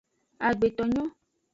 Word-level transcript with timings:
Agbetonyo. 0.47 1.03